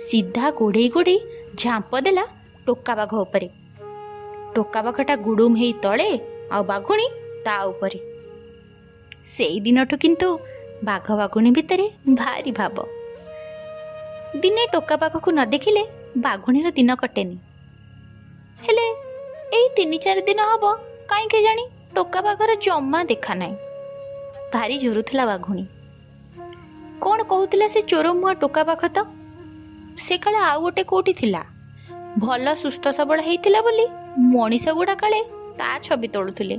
ସିଧା 0.07 0.45
ଗୋଡ଼େଇ 0.59 0.89
ଗୋଡ଼େଇ 0.95 1.19
ଝାମ୍ପ 1.61 1.91
ଦେଲା 2.05 2.25
ଟୋକା 2.65 2.93
ବାଘ 2.99 3.13
ଉପରେ। 3.25 3.47
ଟୋକା 4.55 4.79
ବାଘଟା 4.85 5.15
ଗୁଡୁମ 5.25 5.51
ହେଇ 5.61 5.73
ତଳେ 5.83 6.09
ଆଉ 6.51 6.63
ବାଘୁଣୀ 6.71 7.07
ତା 7.45 7.55
ଉପରେ। 7.71 7.99
ସେଇ 9.35 9.57
ଦିନଠୁ 9.65 9.95
କିନ୍ତୁ 10.03 10.27
ବାଘ 10.83 11.15
ବାଘୁଣୀ 11.15 11.51
ଭିତରେ 11.51 11.89
ଭାରି 12.13 12.51
ଭାବ। 12.51 12.85
ଦିନେ 14.35 14.67
ଟୋକା 14.67 14.95
ପାଖକୁ 14.97 15.31
ନ 15.31 15.45
ଦେଖିଲେ 15.45 15.83
ବାଘୁଣୀର 16.17 16.71
ଦିନ 16.71 16.95
କଟେନି। 16.95 17.37
ହେଲେ 18.61 18.85
ଏଇ 19.53 19.67
ତିନି 19.75 19.97
ଚାରି 19.97 20.21
ଦିନ 20.21 20.41
ହବ 20.41 20.63
କାହିଁକି 21.09 21.43
ଜାଣି 21.43 21.63
ଟୋକା 21.95 22.21
ବାଘର 22.21 22.55
ଜମା 22.55 23.03
ଦେଖା 23.03 23.33
ନାହିଁ। 23.33 23.55
ଭାରି 24.53 24.77
ଝୁରୁଥିଲା 24.77 25.25
ବାଘୁଣୀ। 25.25 25.65
କ'ଣ 27.01 27.23
କହୁଥିଲା 27.23 27.67
ସେ 27.67 27.81
ଚୋର 27.81 28.07
ମୁହାଁ 28.13 28.35
ଟୋକା 28.35 28.63
ପାଖ 28.63 28.81
ତ? 28.87 28.97
ସେ 29.97 30.17
କାଳେ 30.17 30.37
ଆଉ 30.37 30.61
ଗୋଟେ 30.61 30.83
କୋଉଠି 30.83 31.13
ଥିଲା? 31.13 31.41
ଭଲ 32.19 32.53
ସୁସ୍ଥ 32.53 32.83
ସବଳ 32.87 33.21
ହେଇଥିଲା 33.21 33.61
ବୋଲି 33.61 33.85
ମଣିଷ 34.17 34.65
ଗୁଡ଼ା 34.69 34.95
କାଳେ 34.95 35.23
ତା 35.57 35.79
ଛବି 35.79 36.07
ତୋଳୁଥିଲେ। 36.07 36.57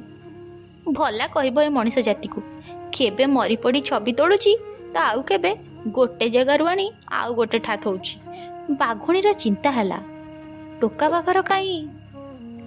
ଭଲା 0.93 1.27
କହିବ 1.27 1.57
ଏ 1.63 1.69
ମଣିଷ 1.69 1.99
ଜାତିକୁ। 1.99 2.52
କେବେ 2.93 3.25
ମରିପଡ଼ି 3.27 3.81
ଛବି 3.81 4.13
ତୋଳୁଛି 4.13 4.53
ତ 4.93 4.97
ଆଉ 5.11 5.21
କେବେ 5.23 5.51
ଗୋଟେ 5.89 6.27
ଜାଗାରୁ 6.29 6.65
ଆଣି 6.67 6.87
ଆଉ 7.11 7.31
ଗୋଟେ 7.35 7.59
ଠା 7.59 7.75
ଥଉଛି 7.77 8.15
ବାଘୁଣୀର 8.81 9.29
ଚିନ୍ତା 9.33 9.71
ହେଲା 9.71 9.99
ଟୋକା 10.81 11.07
ବାଘର 11.09 11.39
କାହିଁ 11.43 11.79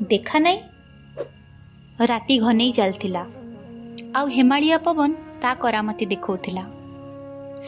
ଦେଖା 0.09 0.37
ନାହିଁ? 0.39 0.59
ରାତି 2.01 2.35
ଘନେଇ 2.39 2.71
ଚାଲିଥିଲା। 2.71 3.23
ଆଉ 4.15 4.25
ହେମାଳିଆ 4.27 4.77
ପବନ 4.77 5.11
ତା 5.41 5.51
କରାମତି 5.55 6.05
ଦେଖାଉଥିଲା। 6.05 6.63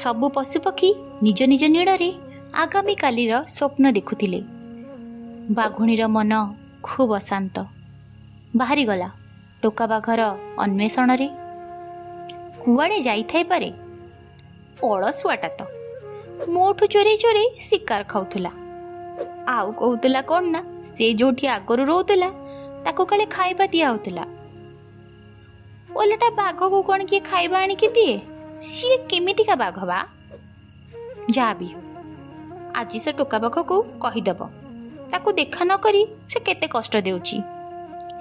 ସବୁ 0.02 0.26
ପଶୁପକ୍ଷୀ 0.30 0.90
ନିଜ 1.24 1.40
ନିଜ 1.44 1.64
ନୀଡ଼ରେ 1.76 2.10
ଆଗାମୀକାଲିର 2.54 3.34
ସ୍ୱପ୍ନ 3.48 3.86
ଦେଖୁଥିଲେ। 3.92 4.40
ବାଘୁଣୀର 5.58 6.04
ମନ 6.08 6.32
ଖୁବ୍ 6.84 7.12
ଅଶାନ୍ତ। 7.20 7.56
ବାହାରିଗଲା 8.56 9.10
ଟୋକା 9.62 9.86
ବାଘର 9.88 10.22
ଅନ୍ୱେଷଣରେ। 10.58 11.28
କୁଆଡ଼େ 12.68 13.00
ଯାଇଥାଇପାରେ? 13.00 13.72
ଅଳସୁଆଟା 14.84 15.48
ତ। 15.48 15.62
ମୋଠୁ 16.50 16.86
ଚୋରେଇ 16.86 17.18
ଚୋରେଇ 17.18 17.48
ଶିକାର 17.60 18.04
ଖାଉଥିଲା। 18.04 18.52
ଆଉ 19.48 19.72
କହୁଥିଲା 19.72 20.22
କ'ଣ 20.22 20.44
ନା 20.46 20.62
ସେ 20.82 21.14
ଯୋଉଠି 21.14 21.48
ଆଗରୁ 21.48 21.84
ରହୁଥିଲା 21.86 22.30
ତାକୁ 22.84 23.06
କାଳେ 23.06 23.26
ଖାଇବା 23.26 23.66
ଦିଆହଉଥିଲା। 23.68 24.24
ଓଲଟା 25.96 26.30
ବାଘକୁ 26.30 26.84
କ'ଣ 26.84 27.06
କିଏ 27.06 27.20
ଖାଇବା 27.20 27.58
ଆଣିକି 27.60 27.88
ଦିଏ? 27.88 28.20
ସିଏ 28.64 28.98
କେମିତିକା 28.98 29.56
ବାଘ 29.56 29.86
ବା? 29.86 30.08
ଯାହା 31.32 31.54
ବି। 31.54 31.66
ହଉ 31.66 31.82
ଆଜି 32.76 33.00
ସେ 33.00 33.12
ଟୋକା 33.12 33.40
ପାଖକୁ 33.40 33.84
କହିଦେବ। 34.00 34.40
ତାକୁ 35.12 35.32
ଦେଖା 35.32 35.66
ନ 35.66 35.78
କରି 35.78 36.06
ସେ 36.30 36.40
କେତେ 36.40 36.68
କଷ୍ଟ 36.68 36.94
ଦେଉଛି। 36.98 37.38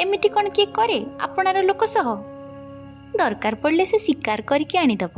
ଏମିତି 0.00 0.28
କ'ଣ 0.28 0.48
କିଏ 0.48 0.66
କରେ? 0.66 1.06
ଆପଣାର 1.20 1.62
ଲୋକ 1.62 1.84
ସହ। 1.84 2.35
ଦରକାର 3.20 3.54
ପଡ଼ିଲେ 3.62 3.84
ସେ 3.90 3.98
ଶିକାର 4.06 4.38
କରିକି 4.50 4.76
ଆଣିଦେବ। 4.82 5.14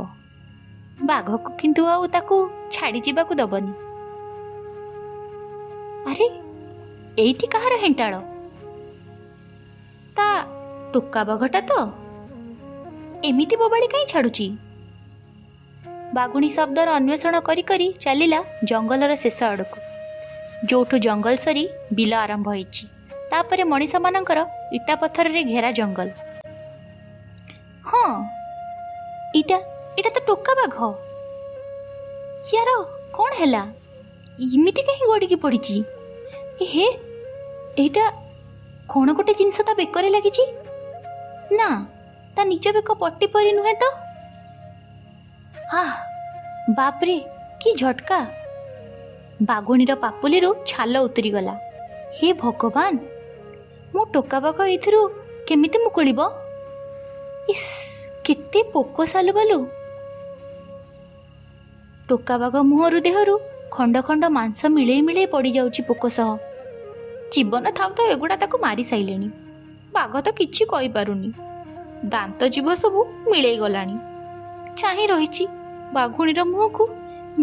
ବାଘକୁ 1.09 1.49
କିନ୍ତୁ 1.59 1.81
ଆଉ 1.93 2.03
ତାକୁ 2.15 2.35
ଛାଡ଼ି 2.73 2.99
ଯିବାକୁ 3.05 3.33
ଦବନି। 3.41 3.73
ଆରେ 6.09 6.27
ଏଇଠି 7.23 7.47
କାହାର 7.53 7.73
ହେଣ୍ଟାଳ 7.83 8.13
ତା 10.17 10.27
ଟୋକା 10.93 11.21
ବାଘଟା 11.29 11.59
ତ? 11.69 11.71
ଏମିତି 13.29 13.55
ବୋବାଳି 13.61 13.87
କାହିଁ 13.93 14.05
ଛାଡୁଛି 14.11 14.47
ବାଗୁଣୀ 16.13 16.49
ଶବ୍ଦର 16.57 16.87
ଅନ୍ୱେଷଣ 16.99 17.35
କରି 17.47 17.63
କରି 17.69 17.87
ଚାଲିଲା 18.03 18.39
ଜଙ୍ଗଲର 18.69 19.11
ଶେଷ 19.23 19.39
ଆଡ଼କୁ। 19.51 19.79
ଯୋଉଠୁ 20.69 20.95
ଜଙ୍ଗଲ 21.05 21.35
ସରି 21.45 21.63
ବିଲ 21.97 22.13
ଆରମ୍ଭ 22.23 22.47
ହେଇଛି 22.55 22.83
ତାପରେ 23.31 23.63
ମଣିଷମାନଙ୍କର 23.71 24.39
ଇଟା 24.77 24.93
ପଥରରେ 25.01 25.41
ଘେରା 25.51 25.71
ଜଙ୍ଗଲ। 25.79 26.09
ହଁ 27.89 27.99
ଏଇଟା 29.37 29.57
ଏଇଟା 29.97 30.09
ତ 30.15 30.19
ଟୋକା 30.27 30.53
ବାଘ 30.59 30.77
ୟାର 32.49 32.73
କ'ଣ 33.17 33.31
ହେଲା 33.39 33.61
ଏମିତି 34.47 34.81
କାହିଁ 34.89 35.05
ଗଡ଼ିକି 35.11 35.37
ପଡ଼ିଛି 35.45 35.77
ହେ 36.71 36.85
ଏଇଟା 37.83 38.05
କ'ଣ 38.89 39.07
ଗୋଟେ 39.19 39.33
ଜିନିଷ 39.39 39.65
ତା 39.67 39.73
ବେକରେ 39.79 40.09
ଲାଗିଛି 40.15 40.45
ନା 41.59 41.69
ତା 42.35 42.45
ନିଜ 42.51 42.73
ବେକ 42.77 42.95
ପଟି 43.01 43.27
ପରି 43.33 43.51
ନୁହେଁ 43.57 43.75
ତ? 43.81 43.85
ହା 45.71 45.83
ବାପରେ 46.77 47.15
କି 47.61 47.71
ଝଟକା? 47.81 48.19
ବାଘୁଣୀର 49.49 49.91
ପାପୁଲିରୁ 50.03 50.49
ଛାଲ 50.69 50.93
ଉତରିଗଲା। 51.07 51.55
ହେ 52.17 52.29
ଭଗବାନ 52.43 52.93
ମୋ 53.95 54.01
ଟୋକା 54.13 54.37
ବାଘ 54.45 54.57
ଏଇଥିରୁ 54.73 55.01
କେମିତି 55.47 55.77
ମୁକୁଳିବ? 55.85 56.19
ଇସ୍ 57.49 57.69
କେତେ 58.25 58.59
ପୋକ 58.73 59.05
ସାଲୁ 59.05 59.31
ବାଲୁ 59.33 59.57
ଟୋକା 62.09 62.35
ବାଘ 62.37 62.55
ମୁହଁରୁ 62.61 62.99
ଦେହରୁ 62.99 63.35
ଖଣ୍ଡ 63.71 63.95
ଖଣ୍ଡ 64.01 64.23
ମାଂସ 64.37 64.59
ମିଳେଇ 64.75 65.01
ମିଳେଇ 65.01 65.27
ପଡ଼ିଯାଉଛି 65.33 65.81
ପୋକ 65.89 66.03
ସହ। 66.07 66.29
ଜୀବନ 67.31 67.65
ଥାଉ 67.77 67.89
ତ 67.97 67.99
ଏଗୁଡ଼ା 68.13 68.35
ତାକୁ 68.35 68.55
ମାରି 68.57 68.83
ସାଇଲେଣି। 68.83 69.29
ବାଘ 69.93 70.13
ତ 70.25 70.27
କିଛି 70.39 70.63
କହିପାରୁନି। 70.65 71.29
ଦାନ୍ତ 72.05 72.39
ଜୀବ 72.47 72.67
ସବୁ 72.75 72.99
ମିଳେଇ 73.31 73.57
ଗଲାଣି। 73.57 73.95
ଚାହିଁ 74.79 75.05
ରହିଛି 75.07 75.43
ବାଘୁଣୀର 75.93 76.39
ମୁହଁକୁ 76.51 76.83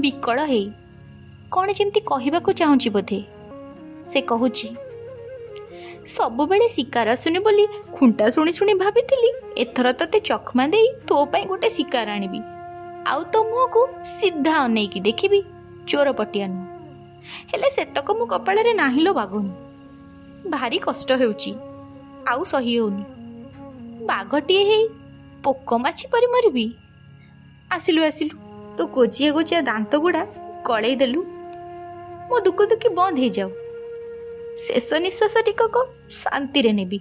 ବିକଳ 0.03 0.39
ହେଇ। 0.45 0.67
କ'ଣ 1.53 1.67
ଯେମିତି 1.79 2.01
କହିବାକୁ 2.11 2.51
ଚାହୁଁଛି 2.53 2.89
ବୋଧେ? 2.91 3.21
ସେ 4.07 4.19
କହୁଛି 4.21 4.69
ସବୁବେଳେ 6.07 6.67
ଶିକାର 6.69 7.07
ଆସୁନି 7.13 7.39
ବୋଲି 7.39 7.65
ଖୁଣ୍ଟା 7.93 8.27
ଶୁଣି 8.31 8.53
ଶୁଣି 8.53 8.75
ଭାବିଥିଲି 8.75 9.31
ଏଥର 9.59 9.93
ତତେ 9.93 10.19
ଚକମା 10.21 10.65
ଦେଇ 10.67 10.87
ତୋ 11.09 11.17
ପାଇଁ 11.33 11.45
ଗୋଟେ 11.47 11.69
ଶିକାର 11.69 12.07
ଆଣିବି। 12.11 12.41
ଆଉ 13.07 13.21
ତୋ 13.33 13.39
ମୁହଁକୁ 13.51 13.83
ସିଧା 14.19 14.55
ଅନେଇକି 14.59 15.01
ଦେଖିବି 15.01 15.41
ଚୋର 15.89 16.09
ପଟିଆ 16.13 16.47
ନୁହଁ। 16.47 16.67
ହେଲେ 17.51 17.69
ସେତକ 17.71 18.09
ମୋ 18.19 18.25
କପାଳରେ 18.27 18.73
ନାହିଁ 18.75 19.01
ଲୋ 19.07 19.13
ବାଘୁଣୀ। 19.13 19.53
ଭାରି 20.51 20.79
କଷ୍ଟ 20.79 21.09
ହେଉଛି 21.21 21.53
ଆଉ 22.29 22.41
ସହି 22.53 22.73
ହେଉନି। 22.77 23.05
ବାଘଟିଏ 24.07 24.63
ହେଇ 24.71 24.85
ପୋକ 25.45 25.69
ମାଛି 25.85 26.05
ପରି 26.13 26.27
ମରିବି। 26.27 26.67
ଆସିଲୁ 27.71 28.01
ଆସିଲୁ 28.05 28.35
ତୋ 28.77 28.83
ଗୋଜିଆ 28.97 29.31
ଗୋଜିଆ 29.33 29.61
ଦାନ୍ତ 29.61 29.93
ଗୁଡ଼ା 29.97 30.23
କଳେଇ 30.65 30.97
ଦେଲୁ। 30.97 31.21
ମୋ 32.29 32.37
ଦୁଃଖ 32.41 32.61
ଦୁଃଖୀ 32.71 32.89
ବନ୍ଦ 32.99 33.17
ହେଇଯାଉ। 33.19 33.51
ଶେଷ 34.65 34.89
ନିଶ୍ୱାସ 35.05 35.35
ଟିକକ 35.47 35.77
ଶାନ୍ତିରେ 36.11 36.73
ନେବି। 36.73 36.99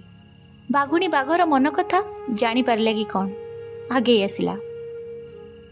ବାଘୁଣୀ 0.70 1.08
ବାଘର 1.08 1.40
ମନ 1.44 1.70
କଥା 1.70 1.98
ଜାଣିପାରିଲା 2.32 2.92
କି 2.92 3.04
କ'ଣ? 3.04 3.26
ଆଗେଇ 3.90 4.20
ଆସିଲା। 4.24 4.54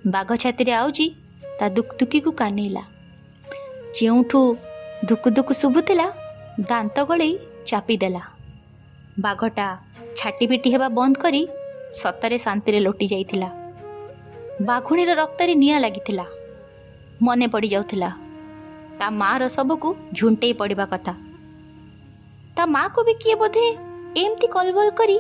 ବାଘ 0.07 0.31
ଛାତିରେ 0.37 0.73
ଆଉଜି 0.73 1.07
ତା 1.59 1.69
ଦୁଃଖ 1.69 1.91
ଦୁଃଖୀକୁ 2.01 2.31
କାନେଇଲା। 2.33 2.83
ଯେଉଁଠୁ 3.97 4.41
ଧୁକୁ 5.05 5.29
ଧୁକୁ 5.31 5.53
ଶୁଭୁଥିଲା 5.55 6.07
ଦାନ୍ତ 6.61 6.97
ଗଳେଇ 7.05 7.35
ଚାପିଦେଲା। 7.67 8.23
ବାଘଟା 9.19 9.67
ଛାଟି 10.17 10.45
ପିଟି 10.47 10.69
ହେବା 10.73 10.89
ବନ୍ଦ 10.89 11.17
କରି 11.19 11.43
ସତରେ 11.93 12.39
ଶାନ୍ତିରେ 12.39 12.79
ଲୋଟି 12.81 13.07
ଯାଇଥିଲା। 13.07 13.49
ବାଘୁଣୀର 14.61 15.11
ରକ୍ତରେ 15.15 15.55
ନିଆଁ 15.55 15.81
ଲାଗିଥିଲା। 15.81 16.27
ମନେ 17.23 17.47
ପଡ଼ିଯାଉଥିଲା 17.47 18.11
ତା 18.99 19.07
ମାଆର 19.11 19.43
ଶବକୁ 19.49 19.89
ଝୁଣ୍ଟେଇ 20.13 20.53
ପଡ଼ିବା 20.53 20.87
କଥା। 20.87 21.15
ତା 22.57 22.65
ମାଆକୁ 22.67 23.01
ବି 23.07 23.15
କିଏ 23.23 23.35
ବୋଧେ 23.35 23.65
ଏମିତି 24.23 24.47
କଲବଲ 24.47 24.89
କରି 24.99 25.17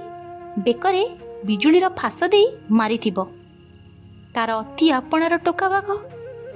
ବେକରେ 0.66 1.02
ବିଜୁଳିର 1.44 1.86
ଫାସ 1.98 2.18
ଦେଇ 2.34 2.46
ମାରିଥିବ। 2.70 3.18
ତାର 4.34 4.50
ଅତି 4.62 4.86
ଆପଣାର 4.98 5.34
ଟୋକା 5.46 5.66
ବାଘ 5.74 5.88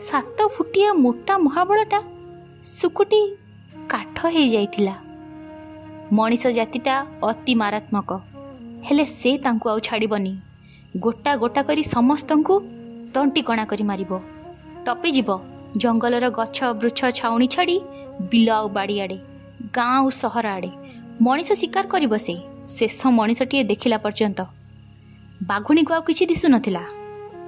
ସାତ 0.08 0.38
ଫୁଟିଆ 0.56 0.88
ମୋଟା 1.04 1.34
ମହାବଳଟା 1.38 2.00
ଶୁକୁଟି 2.72 3.20
କାଠ 3.90 4.16
ହେଇଯାଇଥିଲା। 4.34 4.94
ମଣିଷ 6.12 6.44
ଜାତିଟା 6.58 6.94
ଅତି 7.22 7.54
ମାରାତ୍ମକ। 7.54 8.10
ହେଲେ 8.86 9.04
ସେ 9.18 9.30
ତାଙ୍କୁ 9.44 9.66
ଆଉ 9.72 9.78
ଛାଡ଼ିବନି। 9.78 10.32
ଗୋଟା 10.96 11.32
ଗୋଟା 11.36 11.62
କରି 11.62 11.82
ସମସ୍ତଙ୍କୁ 11.94 12.54
ତଣ୍ଟିକଣା 13.14 13.64
କରି 13.70 13.84
ମାରିବ। 13.90 14.12
ଟପିଯିବ। 14.86 15.28
ଜଙ୍ଗଲର 15.76 16.26
ଗଛ 16.30 16.58
ବୃଛ 16.80 17.00
ଛାଉଣି 17.18 17.46
ଛାଡ଼ି 17.54 17.76
ବିଲ 18.30 18.48
ଆଉ 18.50 18.66
ବାଡ଼ିଆଡ଼େ। 18.68 19.18
ଗାଁ 19.74 19.92
ଆଉ 19.94 20.10
ସହର 20.10 20.46
ଆଡ଼େ। 20.48 20.70
ମଣିଷ 21.20 21.52
ଶିକାର 21.52 21.86
କରିବ 21.86 22.16
ସେ। 22.16 22.34
ଶେଷ 22.68 23.06
ମଣିଷଟିଏ 23.06 23.64
ଦେଖିଲା 23.64 23.98
ପର୍ଯ୍ୟନ୍ତ। 23.98 24.40
ବାଘୁଣୀକୁ 25.42 25.94
ଆଉ 25.94 26.02
କିଛି 26.02 26.26
ଦିଶୁନଥିଲା 26.26 26.82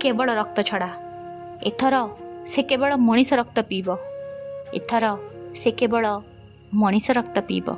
କେବଳ 0.00 0.28
ରକ୍ତ 0.34 0.58
ଛଡ଼ା। 0.60 0.90
ଏଥର 1.62 1.94
ସେ 2.46 2.62
କେବଳ 2.62 2.90
ମଣିଷ 2.96 3.32
ରକ୍ତ 3.32 3.58
ପିଇବ। 3.60 3.88
ଏଥର 4.74 5.04
ସେ 5.54 5.70
କେବଳ 5.70 6.04
ମଣିଷ 6.74 7.10
ରକ୍ତ 7.10 7.36
ପିଇବ। 7.40 7.68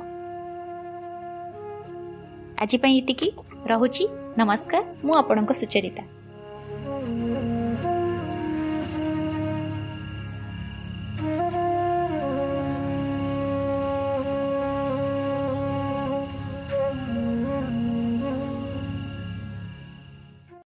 ଆଜି 2.61 2.77
ପାଇଁ 2.77 2.97
ଏତିକି। 2.97 3.31
ରହୁଛି। 3.65 4.07
ନମସ୍କାର। 4.37 4.83
ମୁଁ 5.05 5.15
ଆପଣଙ୍କ 5.15 5.51
ସୁଚରିତା। 5.51 6.03